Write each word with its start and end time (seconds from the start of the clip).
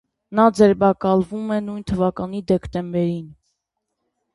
Նա 0.37 0.45
ձերբակալվում 0.59 1.53
է 1.57 1.59
նույն 1.67 1.85
թվականի 1.95 2.43
դեկտեմբերին։ 2.53 3.33